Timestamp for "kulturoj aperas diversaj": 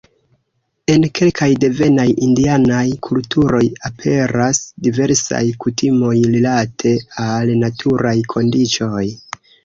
3.07-5.41